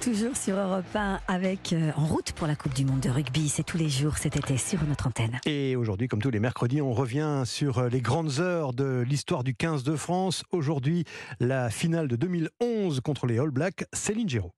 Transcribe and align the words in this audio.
toujours 0.00 0.36
sur 0.36 0.56
Europe 0.56 0.94
1, 0.94 1.20
avec 1.28 1.72
euh, 1.72 1.90
en 1.96 2.06
route 2.06 2.32
pour 2.32 2.46
la 2.46 2.56
Coupe 2.56 2.74
du 2.74 2.84
Monde 2.84 3.00
de 3.00 3.10
rugby. 3.10 3.48
C'est 3.48 3.62
tous 3.62 3.78
les 3.78 3.88
jours 3.88 4.18
cet 4.18 4.36
été 4.36 4.56
sur 4.56 4.82
notre 4.84 5.06
antenne. 5.06 5.40
Et 5.46 5.76
aujourd'hui, 5.76 6.08
comme 6.08 6.20
tous 6.20 6.30
les 6.30 6.40
mercredis, 6.40 6.82
on 6.82 6.92
revient 6.92 7.42
sur 7.46 7.78
euh, 7.78 7.88
les 7.88 8.00
grandes 8.00 8.40
heures 8.40 8.72
de 8.72 9.04
l'histoire 9.06 9.44
du 9.44 9.54
15 9.54 9.82
de 9.82 9.96
France. 9.96 10.44
Aujourd'hui, 10.52 11.04
la 11.40 11.70
finale 11.70 12.08
de 12.08 12.16
2011 12.16 13.00
contre 13.00 13.26
les 13.26 13.38
All 13.38 13.50
Blacks, 13.50 13.84
Céline 13.92 14.28
Giraud. 14.28 14.52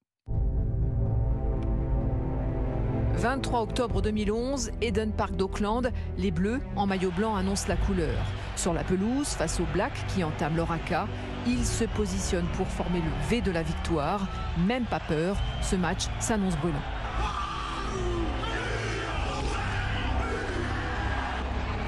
23 3.14 3.60
octobre 3.60 4.02
2011, 4.02 4.70
Eden 4.80 5.12
Park 5.12 5.36
d'Auckland, 5.36 5.92
les 6.18 6.30
Bleus 6.30 6.60
en 6.76 6.86
maillot 6.86 7.10
blanc 7.10 7.36
annoncent 7.36 7.68
la 7.68 7.76
couleur. 7.76 8.16
Sur 8.56 8.72
la 8.72 8.84
pelouse, 8.84 9.28
face 9.28 9.60
aux 9.60 9.66
Blacks 9.72 10.06
qui 10.08 10.24
entament 10.24 10.56
leur 10.56 10.72
AK, 10.72 11.08
ils 11.46 11.64
se 11.64 11.84
positionnent 11.84 12.48
pour 12.56 12.66
former 12.66 13.00
le 13.00 13.28
V 13.28 13.40
de 13.40 13.50
la 13.50 13.62
victoire. 13.62 14.26
Même 14.66 14.84
pas 14.84 15.00
peur, 15.00 15.36
ce 15.60 15.76
match 15.76 16.04
s'annonce 16.20 16.56
brûlant. 16.56 16.74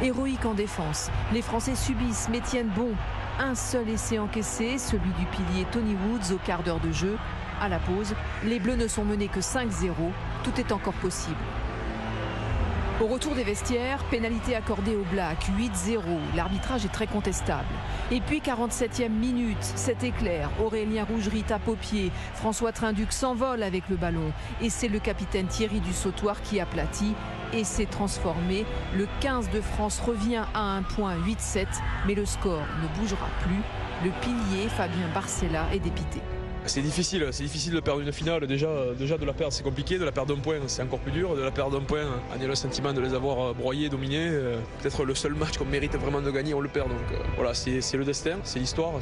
Héroïque 0.02 0.45
en 0.45 0.54
défense, 0.54 1.10
les 1.32 1.43
Français 1.43 1.74
subissent 1.74 2.29
mais 2.30 2.41
tiennent 2.41 2.73
bon. 2.77 2.91
Un 3.38 3.54
seul 3.54 3.88
essai 3.88 4.18
encaissé, 4.18 4.79
celui 4.79 5.10
du 5.18 5.27
pilier 5.27 5.66
Tony 5.73 5.95
Woods 5.95 6.34
au 6.34 6.38
quart 6.38 6.62
d'heure 6.62 6.80
de 6.80 6.93
jeu. 6.93 7.16
À 7.60 7.68
la 7.68 7.79
pause, 7.79 8.15
les 8.45 8.60
Bleus 8.60 8.77
ne 8.77 8.87
sont 8.87 9.04
menés 9.04 9.29
que 9.29 9.41
5-0. 9.41 9.91
Tout 10.44 10.60
est 10.60 10.72
encore 10.72 10.94
possible. 10.94 11.36
Au 13.00 13.06
retour 13.06 13.34
des 13.34 13.42
vestiaires, 13.42 14.04
pénalité 14.04 14.54
accordée 14.54 14.94
aux 14.94 15.04
Blacks, 15.10 15.48
8-0. 15.58 16.00
L'arbitrage 16.36 16.84
est 16.84 16.92
très 16.92 17.06
contestable. 17.06 17.64
Et 18.12 18.20
puis 18.20 18.40
47e 18.40 19.08
minute, 19.08 19.56
cet 19.60 20.04
éclair, 20.04 20.50
Aurélien 20.62 21.04
Rougerie 21.04 21.42
tape 21.42 21.66
au 21.66 21.74
pied, 21.74 22.12
François 22.34 22.70
Trinduc 22.72 23.10
s'envole 23.10 23.62
avec 23.62 23.88
le 23.88 23.96
ballon. 23.96 24.32
Et 24.60 24.70
c'est 24.70 24.88
le 24.88 25.00
capitaine 25.00 25.46
Thierry 25.46 25.80
Dussautoir 25.80 26.40
qui 26.42 26.60
aplatit 26.60 27.14
et 27.52 27.64
s'est 27.64 27.86
transformé. 27.86 28.66
Le 28.95 29.08
15 29.20 29.51
de 29.51 29.60
France 29.60 30.01
revient 30.01 30.45
à 30.54 30.60
un 30.60 30.82
point 30.82 31.16
8-7, 31.16 31.66
mais 32.06 32.14
le 32.14 32.26
score 32.26 32.66
ne 32.82 33.01
bougera 33.01 33.29
plus. 33.40 33.62
Le 34.04 34.10
pilier 34.20 34.68
Fabien 34.68 35.08
Barcella 35.14 35.66
est 35.73 35.80
dépité. 35.80 36.20
C'est 36.66 36.80
difficile, 36.80 37.29
c'est 37.30 37.43
difficile 37.43 37.74
de 37.74 37.80
perdre 37.80 38.01
une 38.01 38.12
finale. 38.12 38.46
Déjà, 38.46 38.68
déjà 38.98 39.18
de 39.18 39.24
la 39.24 39.34
perdre, 39.34 39.52
c'est 39.52 39.62
compliqué. 39.62 39.98
De 39.98 40.04
la 40.04 40.12
perdre 40.12 40.34
d'un 40.34 40.40
point, 40.40 40.57
c'est 40.66 40.82
encore 40.82 40.98
plus 40.98 41.12
dur. 41.12 41.37
De 41.37 41.43
la 41.43 41.51
perdre 41.51 41.79
d'un 41.79 41.84
point, 41.84 42.04
on 42.37 42.43
a 42.43 42.46
le 42.46 42.54
sentiment 42.54 42.93
de 42.93 43.01
les 43.01 43.15
avoir 43.15 43.54
broyés, 43.54 43.88
dominés. 43.88 44.30
Peut-être 44.80 45.04
le 45.04 45.15
seul 45.15 45.35
match 45.35 45.59
qu'on 45.59 45.66
mérite 45.66 45.95
vraiment 45.96 46.23
de 46.23 46.30
gagner, 46.30 46.54
on 46.54 46.60
le 46.60 46.68
perd. 46.68 46.88
Donc 46.88 46.98
voilà, 47.37 47.52
c'est 47.54 47.80
le 47.95 48.04
destin, 48.04 48.38
c'est 48.45 48.59
l'histoire, 48.59 48.92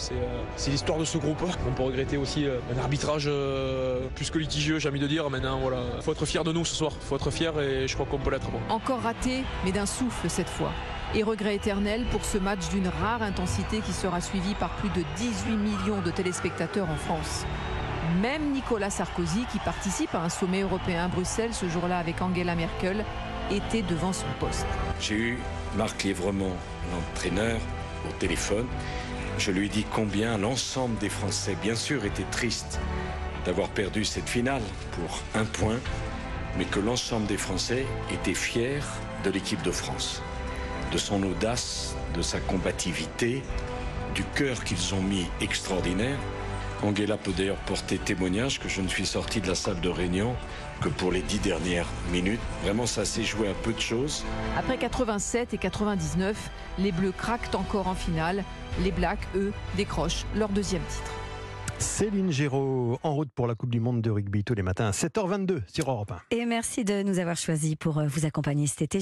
c'est 0.56 0.70
l'histoire 0.70 0.98
de 0.98 1.04
ce 1.04 1.18
groupe. 1.18 1.42
On 1.68 1.72
peut 1.72 1.84
regretter 1.84 2.16
aussi 2.16 2.46
un 2.46 2.78
arbitrage 2.78 3.30
plus 4.16 4.30
que 4.30 4.38
litigieux, 4.38 4.78
j'ai 4.78 4.88
envie 4.88 5.00
de 5.00 5.06
dire. 5.06 5.30
Maintenant, 5.30 5.60
voilà, 5.60 5.78
faut 6.00 6.12
être 6.12 6.26
fier 6.26 6.42
de 6.42 6.52
nous 6.52 6.64
ce 6.64 6.74
soir. 6.74 6.92
Faut 7.00 7.16
être 7.16 7.30
fier 7.30 7.58
et 7.60 7.86
je 7.86 7.94
crois 7.94 8.06
qu'on 8.06 8.18
peut 8.18 8.30
l'être. 8.30 8.48
Encore 8.70 9.00
raté, 9.00 9.44
mais 9.64 9.72
d'un 9.72 9.86
souffle 9.86 10.28
cette 10.28 10.48
fois 10.48 10.72
et 11.14 11.22
regret 11.22 11.54
éternel 11.54 12.04
pour 12.10 12.24
ce 12.24 12.38
match 12.38 12.68
d'une 12.70 12.88
rare 12.88 13.22
intensité 13.22 13.80
qui 13.80 13.92
sera 13.92 14.20
suivi 14.20 14.54
par 14.54 14.70
plus 14.76 14.88
de 14.90 15.04
18 15.16 15.56
millions 15.56 16.00
de 16.00 16.10
téléspectateurs 16.10 16.88
en 16.88 16.96
France. 16.96 17.44
Même 18.20 18.52
Nicolas 18.52 18.90
Sarkozy, 18.90 19.44
qui 19.50 19.58
participe 19.58 20.14
à 20.14 20.22
un 20.22 20.28
sommet 20.28 20.62
européen 20.62 21.04
à 21.04 21.08
Bruxelles 21.08 21.54
ce 21.54 21.68
jour-là 21.68 21.98
avec 21.98 22.20
Angela 22.20 22.54
Merkel, 22.54 23.04
était 23.50 23.82
devant 23.82 24.12
son 24.12 24.26
poste. 24.40 24.66
J'ai 25.00 25.14
eu 25.14 25.38
Marc 25.76 26.02
Lièvremont, 26.02 26.56
l'entraîneur, 26.92 27.60
au 28.08 28.12
téléphone. 28.18 28.66
Je 29.38 29.50
lui 29.50 29.66
ai 29.66 29.68
dit 29.68 29.84
combien 29.90 30.38
l'ensemble 30.38 30.96
des 30.98 31.08
Français, 31.08 31.56
bien 31.62 31.74
sûr, 31.74 32.04
étaient 32.04 32.22
tristes 32.30 32.80
d'avoir 33.44 33.68
perdu 33.68 34.04
cette 34.04 34.28
finale 34.28 34.62
pour 34.92 35.20
un 35.34 35.44
point, 35.44 35.78
mais 36.58 36.64
que 36.64 36.80
l'ensemble 36.80 37.26
des 37.26 37.38
Français 37.38 37.84
étaient 38.12 38.34
fiers 38.34 38.80
de 39.24 39.30
l'équipe 39.30 39.62
de 39.62 39.72
France 39.72 40.22
de 40.92 40.98
son 40.98 41.22
audace, 41.22 41.96
de 42.14 42.22
sa 42.22 42.38
combativité, 42.38 43.42
du 44.14 44.24
cœur 44.34 44.62
qu'ils 44.62 44.94
ont 44.94 45.00
mis 45.00 45.26
extraordinaire. 45.40 46.18
Angela 46.82 47.16
peut 47.16 47.32
d'ailleurs 47.32 47.56
porter 47.58 47.96
témoignage 47.96 48.58
que 48.60 48.68
je 48.68 48.80
ne 48.82 48.88
suis 48.88 49.06
sorti 49.06 49.40
de 49.40 49.48
la 49.48 49.54
salle 49.54 49.80
de 49.80 49.88
réunion 49.88 50.34
que 50.80 50.88
pour 50.88 51.12
les 51.12 51.22
dix 51.22 51.38
dernières 51.38 51.86
minutes. 52.10 52.40
Vraiment, 52.62 52.86
ça 52.86 53.04
s'est 53.04 53.22
joué 53.22 53.48
à 53.48 53.54
peu 53.54 53.72
de 53.72 53.80
choses. 53.80 54.24
Après 54.58 54.76
87 54.76 55.54
et 55.54 55.58
99, 55.58 56.50
les 56.78 56.92
Bleus 56.92 57.12
craquent 57.12 57.54
encore 57.54 57.86
en 57.86 57.94
finale. 57.94 58.44
Les 58.82 58.90
Blacks, 58.90 59.26
eux, 59.36 59.52
décrochent 59.76 60.26
leur 60.34 60.48
deuxième 60.48 60.82
titre. 60.82 61.12
Céline 61.78 62.30
Géraud, 62.30 62.98
en 63.02 63.14
route 63.14 63.30
pour 63.34 63.48
la 63.48 63.54
Coupe 63.56 63.70
du 63.70 63.80
Monde 63.80 64.02
de 64.02 64.10
rugby 64.10 64.44
tous 64.44 64.54
les 64.54 64.62
matins 64.62 64.86
à 64.86 64.90
7h22 64.92 65.62
sur 65.66 65.90
Europe 65.90 66.12
1. 66.12 66.36
Et 66.36 66.46
merci 66.46 66.84
de 66.84 67.02
nous 67.02 67.18
avoir 67.18 67.36
choisis 67.36 67.74
pour 67.74 68.00
vous 68.06 68.24
accompagner 68.24 68.66
cet 68.68 68.82
été. 68.82 68.90